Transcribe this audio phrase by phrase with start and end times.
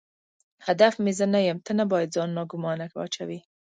[0.65, 3.39] هدف مې زه نه یم، ته نه باید ځان ناګومانه واچوې.